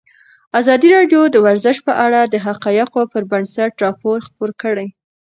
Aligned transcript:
ازادي 0.59 0.89
راډیو 0.97 1.21
د 1.29 1.35
ورزش 1.45 1.77
په 1.87 1.93
اړه 2.05 2.19
د 2.23 2.35
حقایقو 2.45 3.01
پر 3.11 3.23
بنسټ 3.31 3.71
راپور 3.85 4.17
خپور 4.27 4.49
کړی. 4.61 4.87